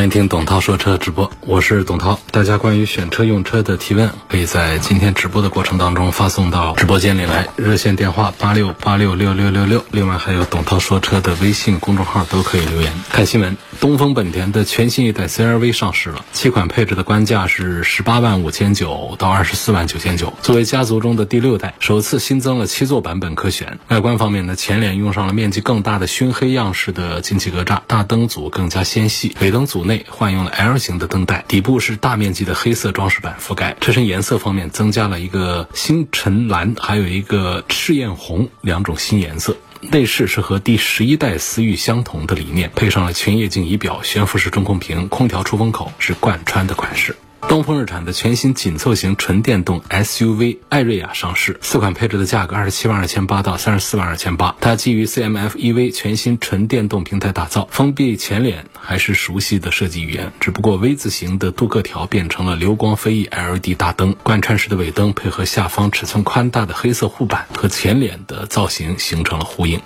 [0.00, 2.18] 欢迎听董涛说车直播，我是董涛。
[2.30, 12.90] 大家关于选车用车的提问，可以在今天直播的过程当中发送到直播间里来，热线电话八六八六六六六六，另外还有董涛说车的微信公众号都可以留言。
[13.10, 20.32] 看新闻，东风本田的全新一代 CRV 上市了，七款配置的官价是十八万五千九到二十四万九千九。
[20.40, 23.78] 作为家族中的第六代，首次新增了七座版本可选。
[23.88, 33.76] 外观方面呢，前脸用上了面积更大的熏黑样式的进气格栅，大灯组更加纤细，尾灯组呢内换用了 L 型的灯带，底部是大面积的黑色装饰板覆盖。
[33.80, 39.56] 车身颜色方面增加了一个星辰蓝，还有一个赤焰红两种新颜色。
[39.80, 47.16] 内饰是和第十一代思域相同的理念，配上了全液晶仪表、悬浮式中控屏、空调出风口是贯穿的款式。
[47.48, 54.54] 东风日产的全新紧凑型纯电动 SUV 艾瑞雅上市，四款配置的价格二十七万二千八到三十四万二千八。
[54.60, 69.80] 它基于 CMF EV 全新纯电动平台打造，封闭前脸还是熟悉的设计语言，只不过 V 字形的镀铬条变成了流光飞翼 LED 大灯，贯穿式的尾灯配合下方尺寸宽大的黑色护板，和前脸的造型形成了呼应。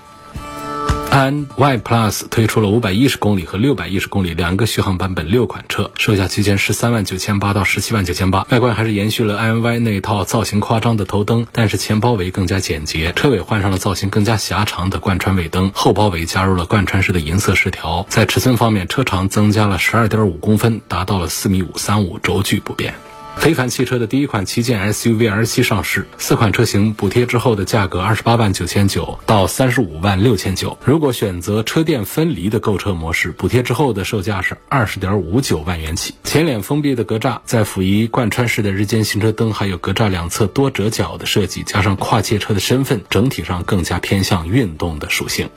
[1.14, 8.44] 安 Y Plus 推出了五百一十公里和六百一十公里两个续航版本六款车，售价区间十三万九千八到十七万九千八。
[8.50, 18.04] 外观还是延续了 i Y 那套造型夸张的头灯，但是前包围更加简洁，车尾换上了造型更加狭长的贯穿尾灯，后包围加入了贯穿式的银色饰条。
[18.08, 22.92] 在尺寸方面，车长增加了十二点五公分，达到了四米五三五，轴距不变。
[23.36, 30.78] 非凡汽车的第一款旗舰 SUV R7 上市，四款车型补贴之后的价格二十八万九千九到三十五万六千九。
[30.82, 36.14] 如果选择车电分离的购车模式，补贴之后的售价是二十点五九万元起。
[36.24, 45.50] 前脸封闭的格栅，在辅以贯穿式的日间行车灯，还有格栅两侧多折角的设计，加上跨界车的身份，整体上更加偏向运动的属性。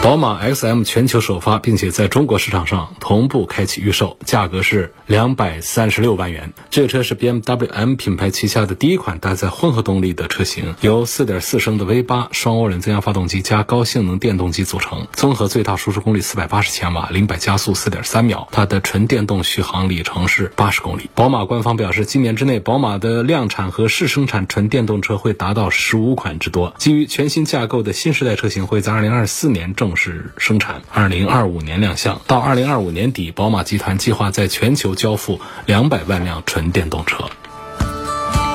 [0.00, 6.52] 宝马 X-M 全球首发，并且在中国市场上同步开启预售，价格是两百三十六万元。
[6.70, 18.48] 这个车是 BMW M 品牌旗下的第一款搭载混合动力的车型，由4.4升的 V8 双涡轮增压发动机加高性能电动机组成，综合最大输出功率480千瓦，零百加速4.3秒。
[18.52, 21.10] 它的纯电动续航里程是80公里。
[21.14, 26.72] 宝马官方表示，今年之内，宝马的量产和试生产纯电动车会达到15款之多。
[26.78, 29.87] 基于全新架构的新时代车型会在2024年正。
[29.96, 37.28] 是生产，二零二五年亮相，到二零二五年底，宝马集团计划在全球交付两百万辆纯电动车。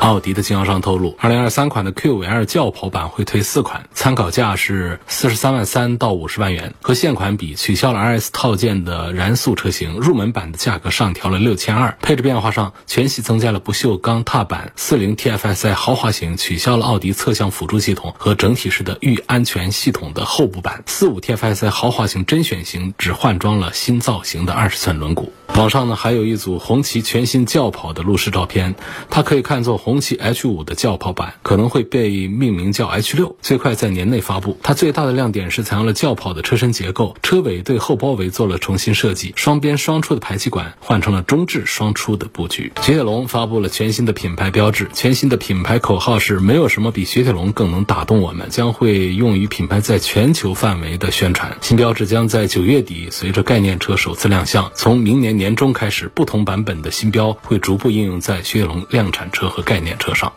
[0.03, 6.73] 奥迪的经销商透露，二零二三款的 Q5L 轿跑版会推四款，参考价是四十三万三到五十万元。
[6.81, 11.97] 和现款比，取消了 RS 套件的燃速车型，入门版的价格上调了六千二。
[12.01, 25.29] 配置变化上，全系增加了不锈钢踏板，四零 TFSI 豪华型取消了奥迪侧向辅助系统和整体式的预安全系统的后部板，四五 TFSI 豪华型甄选型只换装了新造型的二十寸轮毂。
[25.57, 28.73] 网上呢还有一组红旗全新轿跑的路试照片，
[29.11, 34.57] 它可以看作红旗 H 五的轿跑版，可能会被命名叫 H 六，最快在年内发布。
[34.63, 42.71] 它最大的亮点是采用了轿跑的车身结构，车尾对后包围做了重新设计，双边双出的排气管换成了中置双出的布局。
[42.81, 51.55] 雪铁龙发布了全新的品牌标志，全新的品牌口号是没有什么比雪铁龙更能打动我们，将会用于品牌在全球范围的宣传。
[51.61, 55.42] 新标志将在九月底随着概念车首次亮相，从明年年。
[55.43, 60.31] 年终开始，不同版本的新标会逐步应用在雪铁龙量产车和概念车上。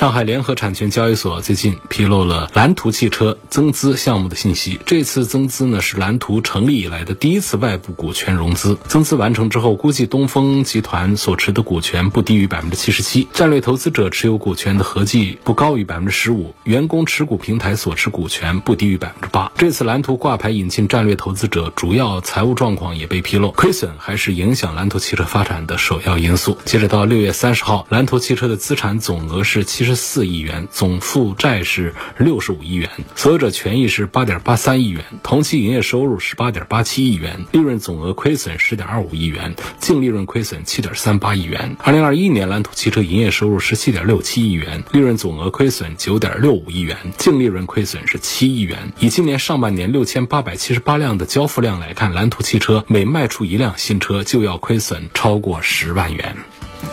[0.00, 4.80] 上海联合产权交易所最近披露了蓝图汽车增资项目的信息。
[4.86, 8.78] 这次增资呢是蓝图成立以来的第一次外部股权融资。
[8.88, 19.52] 增资完成之后，估计东风集团所持的股权不低于百分之七十七，战略投资者持有股权的合计不高于百分之十五，员工持股平台所持股权不低于百分之八。
[19.58, 26.56] 这次蓝图挂牌引进战略投资者，主要财务状况也被披露，亏损还是影响蓝图汽车发展的首要因素。
[26.64, 29.89] 截止到六月三十号，蓝图汽车的资产总额是七。
[29.89, 41.76] 十十四亿元，总负债是六十五亿元，所有者权益是八点八三亿元，同期营业收入是八点八七亿元，利润总额亏损十点二五亿元，净利润亏损七点三八亿元。
[41.80, 48.92] 二零二一年，蓝图汽车营业收入十七点六七亿元，利润总额亏损九点六五亿元，净利润亏损是七亿元。
[49.00, 56.36] 以今年上半年六千八百七十八辆的交付量来看，蓝图汽车每卖出一辆新车就要亏损超过十万元。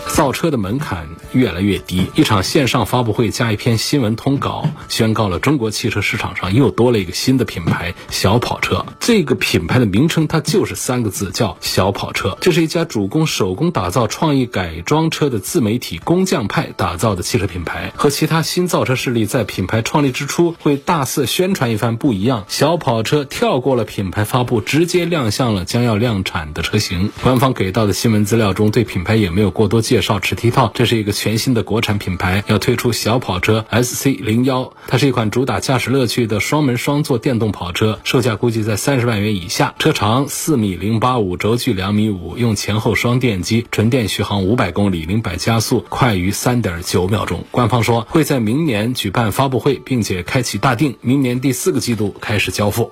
[0.09, 8.85] 造车的门槛越来越低，一场线上发布会加一篇新闻通稿，宣告了中国汽车市场上又多了一个新的品牌——小跑车。
[8.99, 12.35] 这个品牌的名称它就是三个字，叫小跑车。
[12.41, 22.45] 这是一家主攻手工打造创意改装车的自媒体工匠派打造的汽车品牌，和其他新造车势力在品牌创立之初会大肆宣传一番不一样。
[22.47, 27.11] 小跑车跳过了品牌发布，直接亮相了将要量产的车型。
[27.21, 30.19] 官方给到的新闻资料中对品牌也没有过多介介绍。
[30.19, 39.73] 只提到这是一个全新的国产品牌，要推出小跑车 SC 零幺，它是一款主打驾驶乐趣的双门双座电动跑车，售价估计在三十万元以下。
[39.79, 47.43] 车长四米零八五，轴距两米五，用前后双电机，纯电续航五百公里，零百加速快于三点九秒钟。
[47.49, 52.91] 官方说会在明年举办发布会，并且开启大定，明年第四个季度开始交付。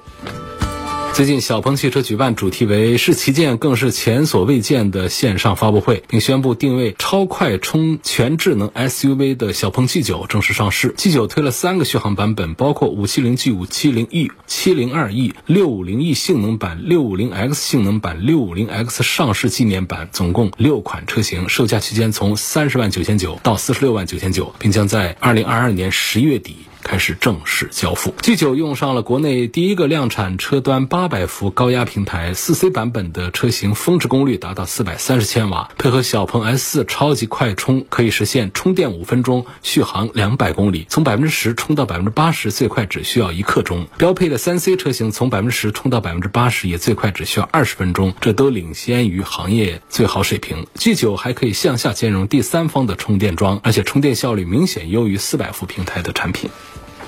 [1.15, 10.93] 最近，小鹏汽车举办主题为“是旗舰，更是前所未见”的线上发布会，并宣布定位超快充全智能 SUV 的小鹏 G9 正式上市。
[10.97, 26.57] G9 推了三个续航版本，包括 570G、570E、702E、650E 性能版、650X 性能版、650X 上市纪念版，总共六款车型，售价区间从三十万九千九到四十六万九千九，并将在二零二二年十月底。
[26.85, 28.13] 开始正式交付。
[28.21, 43.87] G9 用上了国内第一个量产车端八百伏高压平台，四 C 版本的车型峰值功率达到四百三十千瓦，配合小鹏 S4 超级快充，可以实现充电五分钟，续航两百公里，从百分之十充到百分之八十最快只需要一刻钟。
[43.97, 50.67] 标配的三 C 车型从百分之十充到百分之八十也最快只需要二十分钟，这都领先于行业最好水平。
[50.77, 56.49] G9 还可以向下兼容第三方的充电桩，而且充电效率明显优于四百伏平台的产品。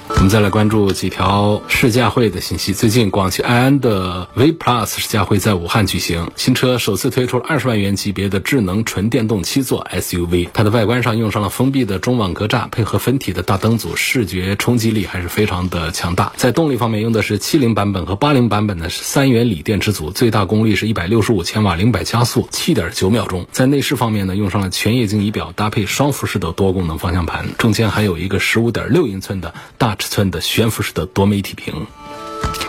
[0.09, 2.74] 我们再来关注几条试驾会的信息。
[2.74, 10.50] 最近，广汽埃安的 V Plus 试驾会在武汉举行，新车首次推出了二十万元级别的智能纯电动七座 SUV。
[10.54, 16.31] 它的外观上用上了封闭的中网格栅，配合分体的大灯组，视觉冲击力还是非常的强大。
[16.36, 23.45] 在动力方面，用的是七零版本和八零版本的三元锂电池组，最大功率是一百六十五千瓦，零百加速七点九秒钟。
[23.51, 31.88] 在内饰方面呢，用上了全液晶仪表，搭配双辐式的多功能方向盘，中间还有一个十五点六英寸的大尺寸的悬浮式的多媒体屏。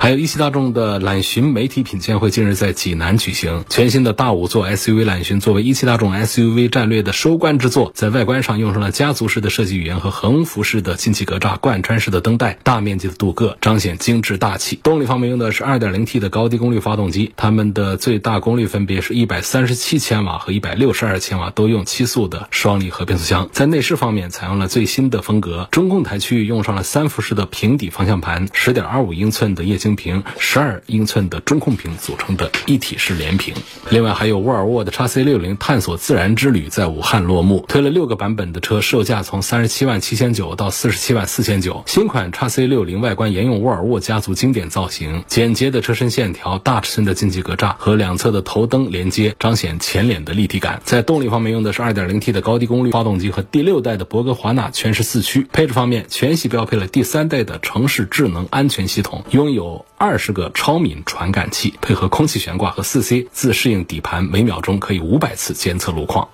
[0.00, 3.64] 还有一汽大众的揽巡媒体品鉴会近日在济南举行。
[3.68, 14.80] 全新的大五座 SUV 揽巡作为一汽大众 SUV 战略的收官之作，在外观上用上了家族式的设计语言和横幅式的进气格栅、贯穿式的灯带、大面积的镀铬，彰显精致大气。
[14.82, 23.50] 动力方面用的是 2.0T 的高低功率发动机，它们的最大功率分别是一百三十七千瓦和一百六十二千瓦，都用七速的双离合变速箱。
[23.52, 29.88] 在内饰方面采用了最新的风格，中控台区域用上了三辐式的平底方向盘，十点二五英寸的液晶。
[29.99, 33.52] 屏十二英寸的中控屏组成的一体式连屏，
[33.90, 41.82] 另外还有沃尔沃的 x C 六零探索自然之旅在武汉落幕，推了六个版本的车，售价从三十七万七千九到四十七万四千九。
[41.87, 50.81] 新款 x C 六零外观沿用沃尔沃家族经典造型，简洁的车身线条，大尺寸的进气格栅和两侧的头灯连接，彰显前脸的立体感。
[50.84, 55.46] 在动力方面用的是二点零 T 的高低功率发动机和第六代的博格华纳全时四驱。
[55.52, 59.84] 配置方面，全系标配了第三代的城市智能安全系统，拥有。
[59.96, 66.28] 二十个超敏传感器，配合空气悬挂和四 C 自适应底盘，每秒钟可以五百次监测路况。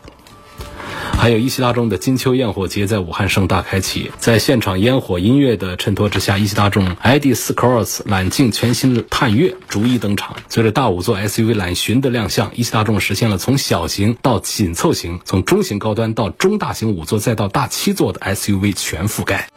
[1.16, 10.36] 还有一汽大众的金秋焰火节在武汉盛大开启，在现场烟火音乐的衬托之下，一汽大众 ID.4 Cross 揽境全新探岳逐一登场。
[10.48, 19.48] 随着大五座 SUV 揽巡的亮相，一汽大众实现了从小型到紧凑型，从中型高端到中大型五座，再到大七座的 SUV 全覆盖。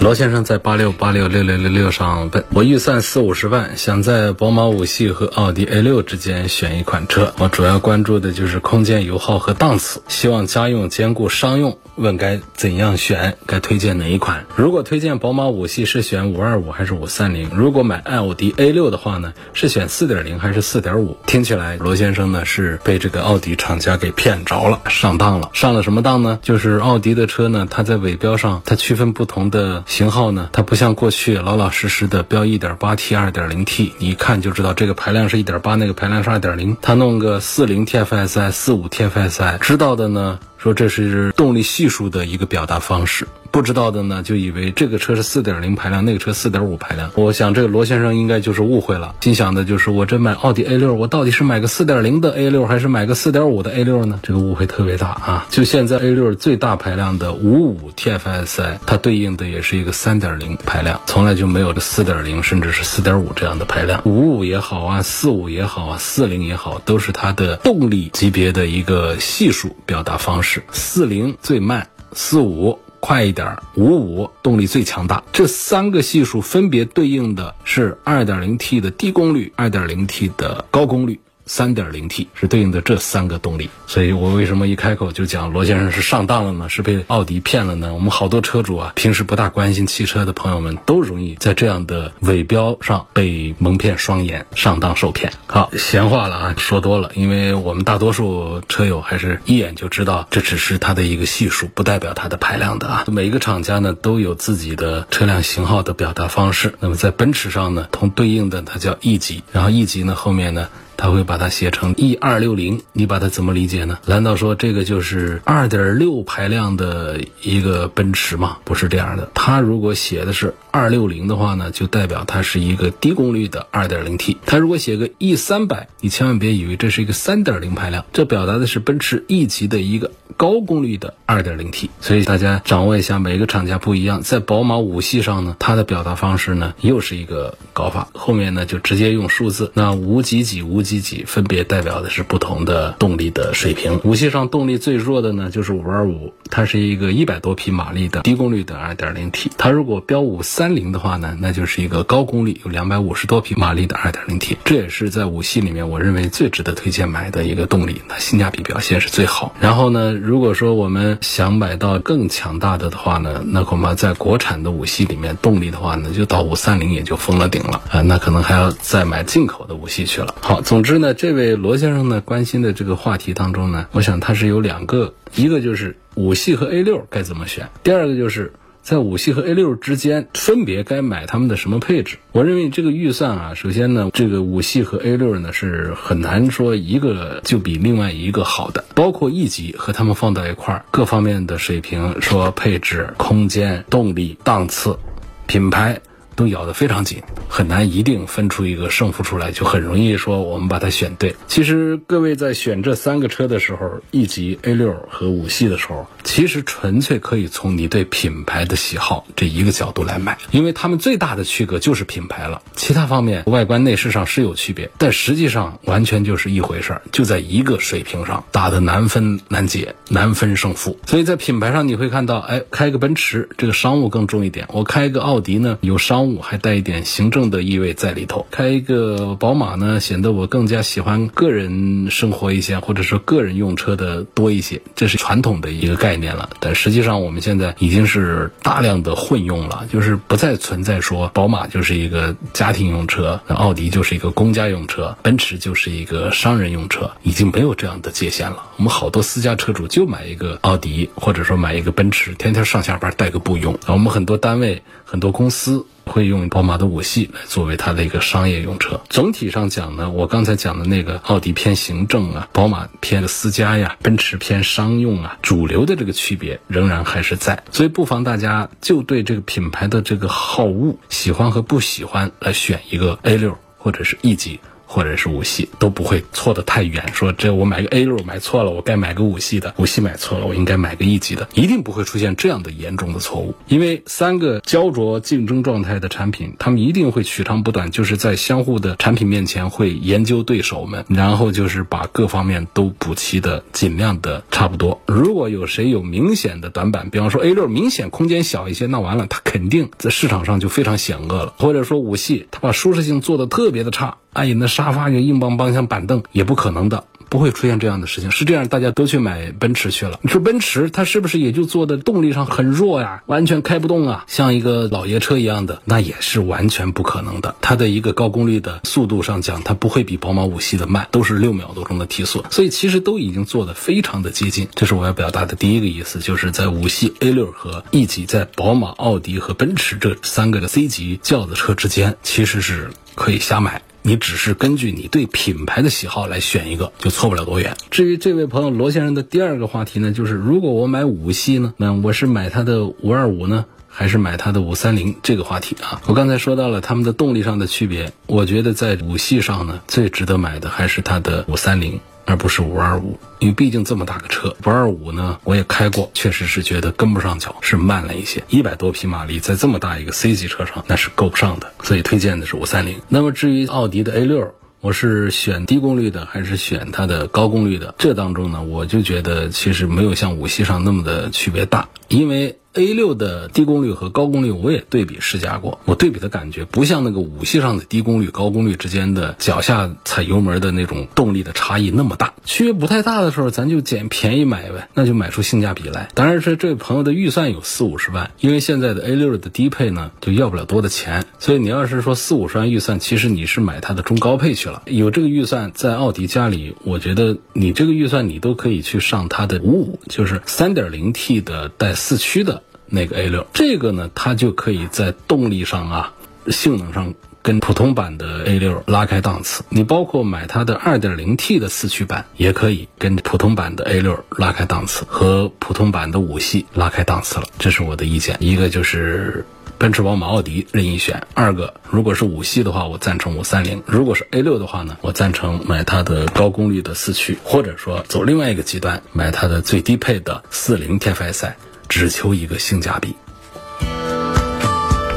[0.00, 7.34] 罗先生在八六八六六六六六上问我预算四五十万，想在宝马五系和奥迪 A 六之间选一款车。
[7.38, 11.76] 我主要关注的就是空间、油耗和档次，希望家用兼顾商用。
[11.96, 13.36] 问该怎样选？
[13.44, 14.46] 该推荐哪一款？
[14.56, 17.50] 如果推荐宝马五系，是选五二五还是五三零？
[17.54, 21.18] 如果买奥迪 A 六的话呢，是选四点零还是四点五？
[21.26, 25.50] 听起来罗先生呢是被这个奥迪厂家给骗着了，上当了。
[25.52, 26.38] 上了什么当呢？
[26.40, 29.84] 就是奥迪的车呢，它在尾标上，它区分不同的。
[29.90, 30.48] 型号呢？
[30.52, 36.76] 它不像过去老老实实的标 1.8T、2.0T，你一看就知道这个排量是一点八，那个排量是二点零。
[36.80, 43.26] 它弄个四零 TFSI、四五 TFSI，知道的呢说这是动力系数的一个表达方式。
[43.50, 47.10] 不知道的呢，就以为这个车是四点零排量，那个车四点五排量。
[47.14, 54.20] 我想这个罗先生应该就是误会了，心想的就是我这买奥迪 A 六，我到底是买个四点零的 A 六，还是买个四点五的 A 六呢？
[54.22, 55.46] 这个误会特别大啊！
[55.50, 64.00] 就现在 A 六最大排量的五五 TFSI，它对应的也是一个三点零排量，从来就没有这四点零甚至是四点五这样的排量。
[64.04, 70.62] 五五也好啊，四五也好啊，四零也好，都是它的动力级别的一个系数表达方式。
[70.70, 72.78] 四零最慢，四五。
[73.00, 75.22] 快一点，五五动力最强大。
[75.32, 81.18] 这三个系数分别对应的是二点零 T 的低功率，二点零 T 的高功率。
[81.50, 86.68] 三点零 T 是对应的这三个动力，所以我为什么一开口就讲罗先生是上当了呢？
[86.68, 87.92] 是被奥迪骗了呢？
[87.92, 95.32] 我们好多车主啊，平时不大关心汽车的朋友们，都容易在这样的伪标上被蒙骗双眼，上当受骗。
[95.48, 103.04] 好，闲话了啊，说多了，因为我们大多数车友还是一眼就知道这只是它的一个系数，不代表它的排量的啊。
[103.08, 106.74] 每一个厂家呢都有自己的车辆型号的表达方式。
[106.78, 110.68] 那么在奔驰上呢，同对应的它叫 E 级，然后 E 级呢后面呢。
[111.00, 113.98] 他会把它写成 E 二六零，你把它怎么理解呢？
[114.04, 118.58] 难道说这个就是二点六排量的一个奔驰吗？
[118.64, 119.30] 不是这样的。
[119.32, 124.36] 它如果写的是二六零的话呢，就代表它是一个低功率的二点零 T。
[124.44, 131.88] 它如果写个 E 三百，你千万别以为这是一个三点零排量，这表达的是奔驰 E 级的一个高功率的二点零 T。
[132.02, 134.20] 所以大家掌握一下，每个厂家不一样。
[134.20, 140.89] 在宝马五系上呢，它的表达方式呢又是一个搞法，后面呢就直接用数字，那五几几五几。
[140.90, 144.00] 积极分别代表的是不同的动力的水平。
[144.02, 149.52] 五系上动力最弱的呢，就是五二五，它是一个一百多匹马力的低功率的二点零 T。
[149.56, 154.56] 它如果标五三零的话呢，那就是一个高功率有两百五十多匹马力的二点零 T。
[154.64, 159.54] 这也是在五系里面我认为最值得推荐买的一个动力，那性价比表现是最好。
[159.60, 170.34] 然后呢，如果说我们想买到更强大的的话呢，那恐怕在国产的五系里面动力的话呢，就到五三零也就封了顶了啊，那可能还要再买进口的五系去了。
[170.40, 170.79] 好，总。
[170.80, 182.16] 总之呢，这位罗先生呢关心的这个话题当中呢，我想他是有两个，一个就是五系和 A 六该怎么选，第二个就是在五系和 A 六之间分别该买他们的什么配置。
[182.32, 194.98] 我认为这个预算啊，首先呢，这个五系和 A 六呢是很难说一个就比另外一个好的，包括 E 级和他们放到一块儿，各方面的水平，说配置、空间、动力、档次、
[195.46, 196.00] 品牌。
[196.40, 201.36] 都咬得非常紧，很难一定分出一个胜负出来，就很容易说我们把它选对。
[201.48, 220.98] 其实各位在选这三个车的时候，E 级、A 六和五系的时候，其实纯粹可以从你对品牌的喜好这一个角度来买，因为他们最大的区隔就是品牌了，其他方面外观内饰上是有区别，但实际上完全就是一回事儿，就在一个水平上打的难分难解，难分胜负。
[221.04, 226.29] 所以在品牌上你会看到，哎，开个奔驰这个商务更重一点，我开一个奥迪呢有商务。
[226.34, 228.46] 我还带一点行政的意味在里头。
[228.50, 234.80] 开一个宝马呢，显得我更加喜欢个人生活一些，或者说个人用车的多一些。
[234.94, 236.50] 这是传统的一个概念了。
[236.60, 248.64] 但实际上，我们现在已经是大量的混用了， 就是不再存在说宝马就是一个家庭用车，奥迪就是一个公家用车，奔驰就是一个商人用车，已经没有这样的界限了。
[248.76, 253.78] 我们好多私家车主就买一个奥迪，或者说买一个奔驰，天天上下班带个步用。
[253.86, 255.86] 我们很多单位、很多公司。
[256.10, 259.00] 会用宝马的五系来作为它的一个商业用车。
[259.08, 267.62] 总体上讲呢，我刚才讲的那个奥迪偏行政啊，宝马偏私家呀，奔驰偏商用啊，主流的这个区别仍然还是在。
[267.70, 274.58] 所以不妨大家就对这个品牌的这个好恶、喜欢和不喜欢来选一个 A 六或者是 E 级。
[274.90, 277.12] 或者是五系都不会错的太远。
[277.12, 281.48] 说这我买个 A 六买错了，我该买个五系的；五系买错了，我应该买个 E 级的。
[281.54, 295.00] 一定不会出现这样的严重的错误，因为三个焦灼竞争状态的产品，他们一定会取长补短，就是在相互的产品面前会研究对手们，然后就是把各方面都补齐的尽量的差不多。
[295.06, 301.54] 如果有谁有明显的短板，比方说 A 六明显空间小一些，那完了，它肯定在市场上就非常险恶了。
[301.58, 304.16] 或者说五系，它把舒适性做的特别的差。
[304.32, 307.04] 哎呀，那沙发就硬邦邦，像板凳，也不可能的。
[307.28, 310.18] 不会出现这样的事情，是这样，大家都去买奔驰去了。
[310.20, 317.54] 你说奔驰它是不是也就做的动力上很弱呀，完全开不动啊，像一个老爷车一样的，那也是完全不可能的。
[317.60, 324.66] 它的一个高功率的速度上讲，它不会比宝马五系的慢，都是六秒多钟的提速，所以其实都已经做的非常的接近。
[324.74, 333.80] 这是我要表达的第一个意思，就是在五系 A 六和 E 级，在宝马、奥迪和奔驰这三个的 C 级轿子车之间，其实是可以瞎买。
[334.02, 337.76] 你只是根据你对品牌的喜好来选一个，就错不了多远。
[337.90, 343.66] 至于这位朋友罗先生的第二个话题呢，就是如果我买五系呢，那我是买它的五二五呢？
[343.92, 363.00] 还是买它的五三零这个话题啊，我刚才说到了他们的动力上的区别，我觉得在五系上呢，最值得买的还是它的五三零，而不是五二五，因为毕竟这么大个车，五二五呢我也开过，确实是觉得跟不上脚，是慢了一些，一百多匹马力在这么大一个 C 级车上那是够不上的，所以推荐的是五三零。
[363.08, 364.54] 那么至于奥迪的 A 六。
[364.82, 367.94] 我是选低功率的还是选它的高功率的？
[367.98, 372.56] 这当中呢，我就觉得其实没有像五系上那么的区别大，因为。
[372.72, 386.10] A 六的低功率和高功率我也对比试驾过，我对比的感觉不像那个五系上的低功率高功率之间的脚下踩油门的那种动力的差异那么大，区别不太大的时候，咱就捡便宜买呗，那就买出性价比来。
[386.14, 394.82] 当然是这位朋友的预算有四五十万，因为现在的 A 六的低配呢就要不了多的钱，所以你要是说四五十万预算，其实你是买它的中高配去了。
[394.86, 402.59] 有这个预算在奥迪家里，我觉得你这个预算你都可以去上它的五五，就是三点零 T 的带四驱的。
[402.90, 406.12] 那个 A 六，这个呢，它就可以在动力上啊、
[406.48, 409.62] 性能上跟普通版的 A 六拉开档次。
[409.70, 417.44] 你包括买它的 2.0T 的四驱版，也可以跟普通版的 A 六拉开档次，和普通版的五系拉开档次了。
[417.58, 418.36] 这是我的意见。
[418.40, 419.46] 一个就是
[419.78, 431.52] 奔驰、宝马、奥迪任意选；二个，如果是五系的话，我赞成五三零；如果是 A 六的话呢，我赞成买它的高功率的四驱，或者说走另外一个极端，买它的最低配的四零 TFSI。
[431.90, 433.16] 只求一个性价比。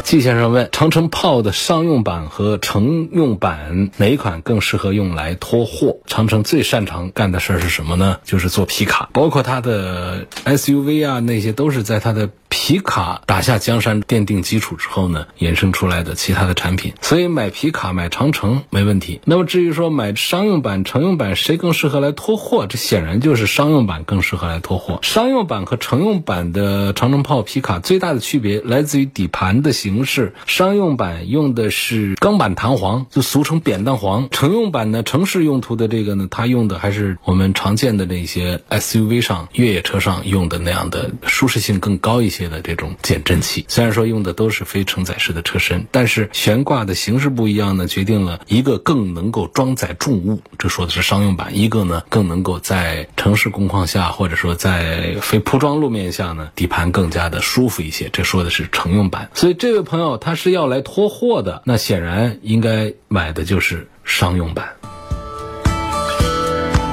[0.04, 5.98] 季先生问：长城炮的商用版和乘用版哪款更适合用来拖货？
[6.08, 8.18] 长城最擅长干的事儿是什么呢？
[8.26, 12.30] 就是做皮卡，包括它的 SUV 啊，那些都是在它的。
[12.56, 19.20] 皮卡打下江山奠定基础之后呢，衍生出来的其他的产品，所以买皮卡买长城没问题。
[19.26, 25.00] 那么至于说买商用版、乘用版谁更适合来拖货，这显然就是商用版更适合来拖货。
[25.02, 42.43] 商用版和乘用版的长城炮皮卡最大的区别来自于底盘的形式，商用版用的是钢板弹簧，就俗称扁担簧；乘用版呢，城市用途的这个呢，它用的还是我们常见的那些 SUV 上、越野车上用的那样的舒适性更高一些。
[42.48, 59.30] 的这种减震器，虽然说用的都是非承载式的车身，但是悬挂的形式不一样呢，决定了一个更能够装载重物，这说的是商用版；一个呢，更能够在城市工况下，或者说在非铺装路面下呢，底盘更加的舒服一些，这说的是乘用版。
[59.34, 64.68] 所以这位朋友他是要来拖货的，那显然应该买的就是商用版。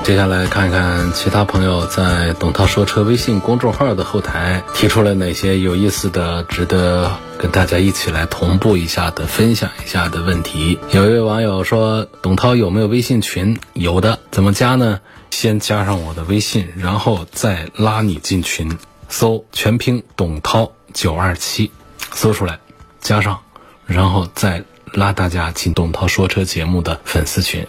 [0.02, 10.78] 接下来看看其他朋友在“董涛说车”微信公众号的后台提出了哪些有意思的、值得跟大家一起来同步一下的、分享一下的问题。
[10.90, 13.56] 有一位网友说：“董涛有没有微信群？
[13.74, 15.00] 有的，怎么加呢？
[15.30, 21.70] 先加上我的微信，然后再拉你进群，搜全拼董涛九二七，
[22.12, 22.58] 搜出来，
[23.00, 23.38] 加上，
[23.86, 27.64] 然后再拉大家进董涛说车节目的粉丝群。”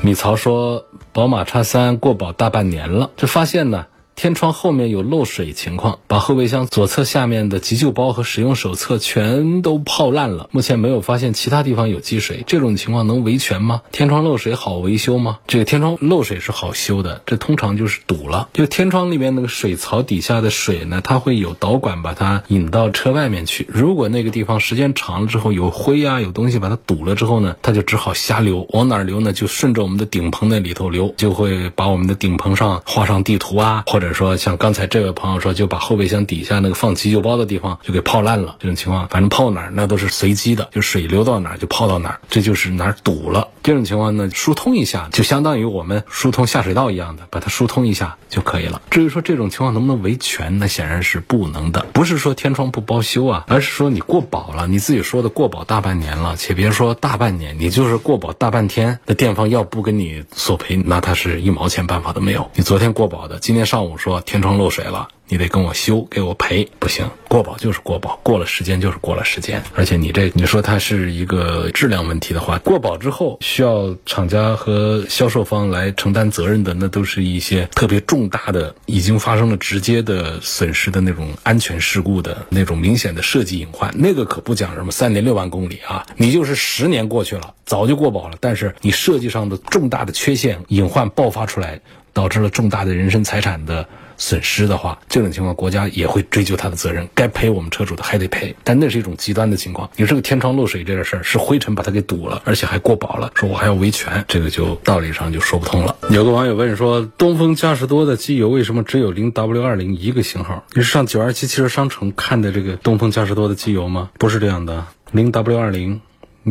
[0.00, 0.86] 米曹说。
[1.12, 3.86] 宝马叉三过保大半年了，这发现呢。
[4.22, 10.48] 天窗后面有漏水情况，把后备箱左侧下面的急救包和使用手册全都泡烂了。
[10.52, 13.82] 目前没有发现其他地方有积水，这种情况能维权吗？
[13.90, 15.40] 天窗漏水好维修吗？
[15.48, 18.48] 这个天窗漏水是好修的，这通常就是堵了。
[18.52, 23.66] 就天窗里面那个水槽底下的水呢，它会有导管把它引到车外面去。
[23.68, 28.68] 如果那个地方时间长了之后有灰啊有东西把它堵了之后呢，它就只好瞎流。
[28.70, 29.32] 往哪流呢？
[29.32, 34.11] 就顺着我们的顶棚那里头流，就会把我们的顶棚上画上地图啊，或者。
[34.12, 38.56] 说，像刚才这位朋友说，就把后备箱底下那个放急救包的地方就给泡烂了。
[38.58, 43.48] 这种情况，反正泡哪儿那都是随机的，就水流到哪儿就泡到哪儿，这就是哪儿堵了。
[43.62, 48.82] 这种情况呢，疏通一下，就相当于我们疏通下水道一样的，把它疏通一下就可以了。
[48.90, 51.86] 至于说这种情况能不能维权，那显然是不能的。
[51.92, 62.50] 不是说天窗不包修啊，而是说你过保了，你自己说的过保大半年了，且别说大半年，你就是过保大半天，那店方要不跟你索赔，那他是一毛钱办法都没有。
[62.54, 63.92] 你昨天过保的，今天上午。
[64.02, 65.06] 说天窗漏水了。
[65.28, 69.62] 你得跟我修，给我赔，不行，过保就是过保，过了时间就是过了时间。
[69.74, 91.78] 而且你这，你说它是一个质量问题的话，过保之后需要厂家和销售方来承担责任的，那都是一些特别重大的、已经发生了直接的损失的那种安全事故的那种明显的设计隐患，那个可不讲什么三年六万公里啊，你就是十年过去了，早就过保了，但是你设计上的重大的缺陷隐患爆发出来，
[92.14, 93.86] 导致了重大的人身财产的。
[94.22, 98.54] 损失的话，这种情况国家也会追究他的责任，该赔我们车主的还得赔。
[98.62, 105.96] 但那是一种极端的情况，你这个天窗漏水这个事儿是灰尘把它给堵了，而且还过保了，说我还要维权，这个就道理上就说不通了。
[106.08, 110.64] 有个网友问说，东风嘉实多的机油为什么只有零 W 二零一个型号？
[110.72, 114.10] 你是上九二七汽车商城看的这个东风嘉实多的机油吗？
[114.18, 116.00] 不是这样的，零 W 二零、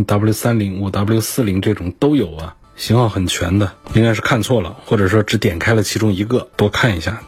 [0.06, 2.56] W 三零、五 W 四零这种都有啊。
[2.76, 7.22] 型号很全的，应该是看错了，或者说只点开了其中一个，多看一下。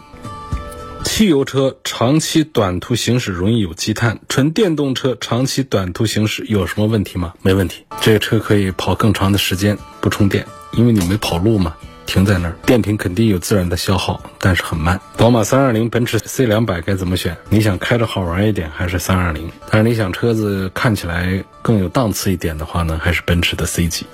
[1.16, 7.36] 汽油车长期短途行驶容易有积碳，纯电动车长期短途行驶有什么问题吗？
[7.44, 11.76] 没问题，这个车可以跑更长的时间不充电，因为你没跑路嘛，
[12.08, 15.00] 停在那儿，电瓶肯定有自然的消耗，但是很慢。
[15.16, 17.38] 宝马三二零、奔驰 C 两百该怎么选？
[17.48, 19.52] 你想开着好玩一点，还是三二零？
[19.70, 24.08] 但是你想车子看起来更有档次一点的话呢，还是奔驰的 C 级。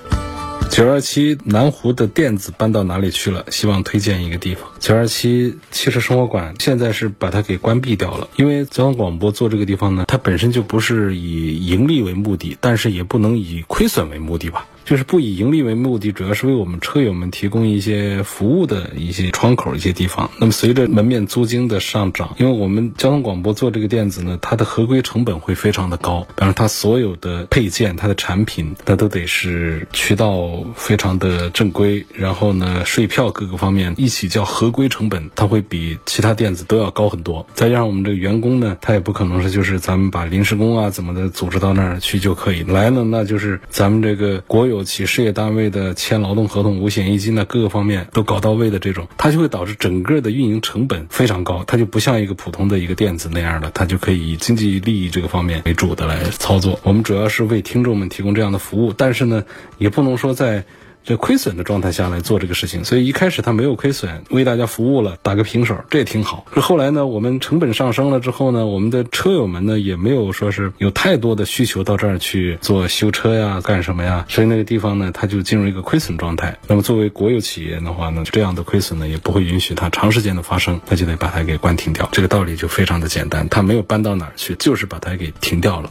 [0.70, 3.44] 九二七南湖的店子搬到哪里去了？
[3.50, 4.70] 希望推荐一个地方。
[4.78, 14.68] 九二七汽车生活馆现在是把它给关闭掉了，因为交通广播做这个地方呢，它本身就不是以盈利为目的，但是也不能以亏损为目的吧。
[14.84, 20.30] 就是不以盈利为目的，主要是为我们车友们提供一些服务的一些窗口、一些地方。
[20.38, 26.26] 那么随着门面租金的上涨，因为我们交通广播做这个电子呢，它的合规成本会非常的高。
[26.34, 37.46] 比方它所有的配件、它的产品，它都得是渠道非常的正规，然后呢，税票各个方面一起叫合规成本，它会比其他电子都要高很多。
[37.54, 44.80] 再加上我们这个员工呢，他也不可能是就是咱们把临时工啊怎么的组织到那儿去就可以来了，那就是咱们这个国有。
[44.90, 56.80] 企事业单位的签劳动合同、五险一金的各个方面都搞到位的这种，它就会导致整个的运营成本非常高，它就不像一个普通的一个电子那样的，它就可以以经济利益这个方面为主的来操作。
[56.82, 59.44] 我们主要是为听众们提供这样的服务，但是呢，
[59.78, 60.64] 也不能说在。
[61.10, 66.46] 这亏损的状态下来做这个事情，所以一开始他没有亏损，为大家服务了，打个平手，这也挺好。
[66.52, 76.56] 后来呢，我们成本上升了之后呢，我们的车友们呢也没有说是有太多的需求到这儿去做修车呀、干什么呀，所以那个地方呢，它就进入一个亏损状态。
[76.68, 82.08] 那么作为国有企业的话呢，这样的亏损呢也不会允许它长时间的发生，那就得把它给关停掉。
[82.12, 85.90] 这个道理就非常的简单，它没有搬到哪儿去，就是把它给停掉了。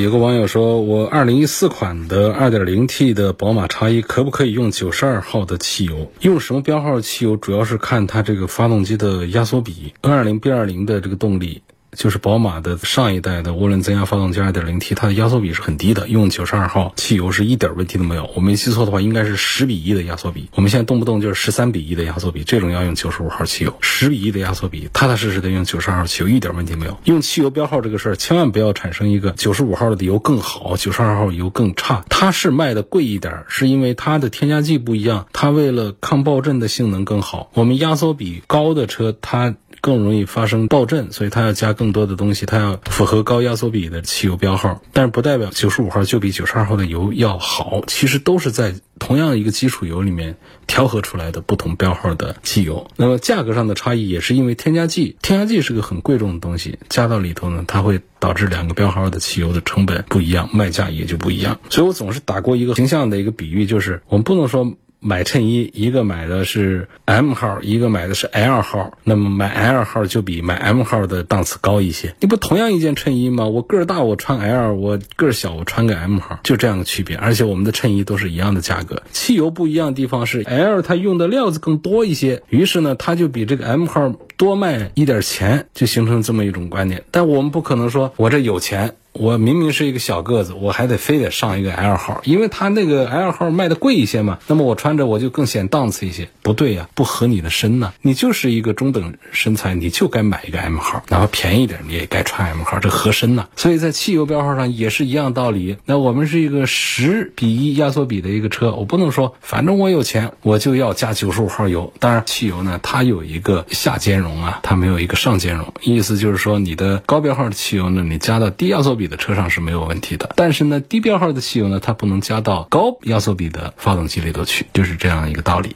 [0.00, 6.10] 有个网友说：“我二零一四款的二点零 T 的宝马叉一可不可以用九十二号的汽油？
[6.20, 7.36] 用什么标号汽油？
[7.36, 9.92] 主要是看它这个发动机的压缩比。
[10.02, 11.62] N 二零 B 二零的这个动力。”
[11.98, 18.30] 就是宝马的上一代的涡轮增压发动机 2.0T，它的压缩比是很低的，用92号汽油是一点问题都没有。
[18.36, 20.48] 我没记错的话，应该是十比一的压缩比。
[20.54, 26.96] 我们现在动不动就是十三比一的压缩比，这种要用95号汽油，十比一的压缩比，踏踏实实的用92号汽油，一点问题没有。
[27.02, 32.04] 用汽油标号这个事儿，千万不要产生一个95号的油更好，92号油更差。
[32.08, 37.50] 它是卖的贵一点，是因为它的添加剂不一样，它为了抗爆震的性能更好。
[37.54, 39.56] 我们压缩比高的车，它。
[39.80, 44.82] 更容易发生爆震，所以它要加更多的东西，它要符合高压缩比的汽油标号。
[44.92, 50.36] 但是不代表九十五号就比九十二号的油要好，其实都是在同样一个基础油里面
[50.66, 52.90] 调和出来的不同标号的汽油。
[52.96, 61.60] 那么价格上的差异也是因为添加剂，添加剂是个很贵重的东西，加到里头呢，它会导致两个标号的汽油的成本不一样，卖价也就不一样。
[61.70, 64.74] 所以我总是打过一个形象的一个比喻，就是我们不能说。
[65.00, 68.98] 买衬衣，一个买的是 M 号，一个买的是 L 号。
[69.04, 72.14] 那么买 L 号就比买 M 号的档次高一些。
[72.20, 73.46] 你不同样一件衬衣吗？
[73.46, 77.16] 我个儿大，我穿 L；我个儿小，我穿个 M 号，就这样的区别。
[77.16, 79.02] 而且我们的衬衣都是一样的价格。
[79.12, 87.04] 汽油不一样的地方是 L 它用的料子更多一些，于是呢，它就比这个 M 号多卖一点钱，就形成这么一种观念。
[87.12, 88.96] 但我们不可能说我这有钱。
[89.12, 94.38] 我明明是一个小个子，我还得非得上一个 L 号，因为它那个 L 号卖的贵一些嘛。
[94.46, 96.28] 那么我穿着我就更显档次一些。
[96.42, 97.92] 不对呀，不合你的身呢。
[98.00, 103.48] 你就是一个中等身材，你就该买一个 M 号，哪怕便宜点你也该穿 M 号，这合身呢。
[103.56, 105.76] 所以在汽油标号上也是一样道理。
[105.84, 111.92] 那我们是一个十比一压缩比的一个车，我不能说反正我有钱我就要加九十五号油。
[111.98, 119.08] 当然，汽油呢它有一个下兼容啊，它没有一个上兼容，意思就是说你的高标号的汽油呢，你加到低压缩比。
[119.08, 125.74] 的车上是没有问题的，但是呢，低标号的汽油呢，它不能加到高压缩比的发动机里头去，就是这样一个道理。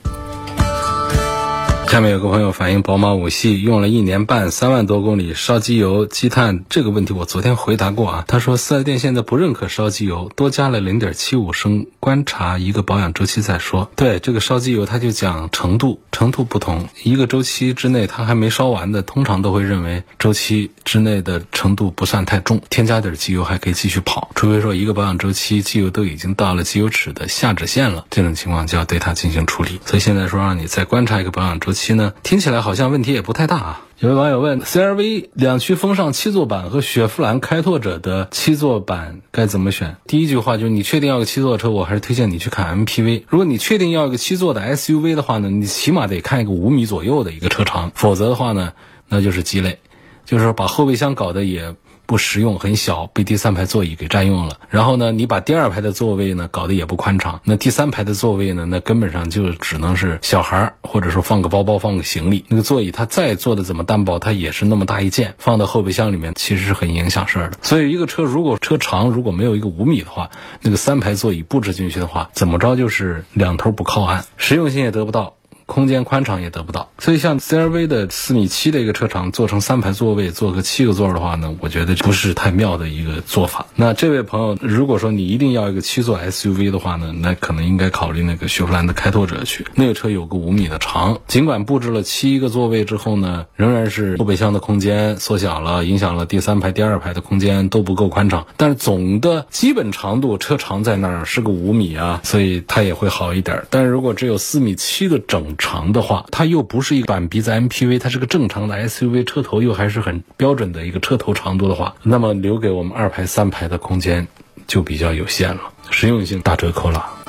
[1.92, 8.24] 下面有个朋友反映，宝马五系用了一年半，三万多公里，烧机油积碳这个问题，我昨天回答过啊。
[8.26, 13.90] 他说四 S 店现在不认可烧机油，多加了零点七五升，观察一个保养周期再说。
[13.94, 24.30] 对这个烧机油，他就讲程度，程度不同，一个周期之内它还没烧完的，通常都会认为周期之内的程度不算太重，添加点机油还可以继续跑。
[24.34, 29.78] 除非说一个保养周期机油都已经到了机油尺的下止线了，这种情况就要对它进行处理。
[29.84, 31.81] 所以现在说让你再观察一个保养周期。
[31.82, 32.14] 七呢？
[32.22, 33.80] 听起来好像问题也不太大啊。
[33.98, 39.96] 有位网友问：CRV 两驱风尚七座版和雪佛兰开拓者的七座版该怎么选？
[40.06, 43.24] 第一句话就是你确定要个七座车，我还是推荐你去看 MPV。
[43.28, 48.74] 如果你确定要一个七座的 SUV 的话呢，你起码得看一个五米左右的一个车长，否则的话呢，
[49.08, 49.80] 那就是鸡肋，
[50.24, 51.74] 就是把后备箱搞得也。
[52.06, 54.58] 不实用，很小，被第三排座椅给占用了。
[54.68, 62.44] 然后呢，你把第二排的座位呢搞得也不宽敞，那第三排的座位呢，那根本上就只能是小孩儿，或者说放个包包、放个行李。
[62.48, 67.58] 那个座椅它再做的怎么单薄，它也是那么大一件，放到后备箱里面其实是很影响事儿的。
[67.62, 75.36] 所以一个车如果车长如果没有一个五米的话，那个三排座椅布置进去的话，怎么着就是两头不靠岸，实用性也得不到。
[75.72, 83.64] 空间宽敞也得不到，所以像 CRV 的四米七的一个车长做成三排座位，做个七个座的话呢，我觉得不是太妙的一个做法。
[83.74, 98.46] 那这位朋友，如果说你一定要一个七座 SUV 的话呢，那可能应该考虑那个雪佛兰的开拓者去，那个车有个五米的长，尽管布置了七个座位之后呢，仍然是后备箱的空间缩小了，影响了第三排、第二排的空间都不够宽敞。
[98.58, 103.64] 但是总的基本长度车长在那儿是个五米啊，所以它也会好一点。
[103.70, 114.26] 但是如果只有四米七的整长的话，它又不是一个板鼻子 MPV，它是个正常的 SUV，车头又还是很标准的一个车头长度的话，那么留给我们二排、三排的空间
[114.66, 117.21] 就比较有限了，实用性大折扣了。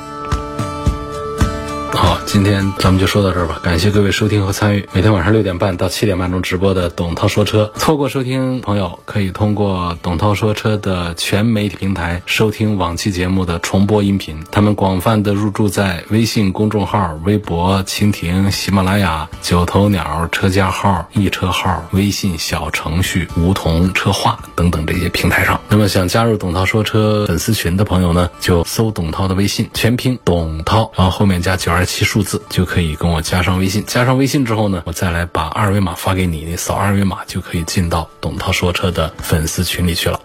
[1.95, 3.61] 好，今天咱们就说到这儿吧。
[3.63, 7.71] 感谢各位收听和参与，每天晚上六点半到七点半钟直播的董涛说车。
[7.75, 14.43] 错过收听朋友，可以通过董涛说车的全媒体平台收听往期节目的重播音频。
[14.51, 25.61] 他们广泛的入驻在微信公众号、微博、蜻蜓、喜马拉雅、九头鸟车家号、易车号、微信小程序、梧桐车话等等这些平台上。
[25.69, 31.93] 那么想加入董涛说车粉丝群的朋友呢，就搜董涛的微信，全拼董涛，然后后面加九二二。
[31.93, 40.19] 七数字就可以跟我加上微信，加上微信之后呢，我再来把二维码发给你，你扫二维码就可以进到董涛说车的粉丝群里去了。